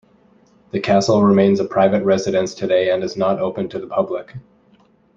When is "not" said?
3.15-3.37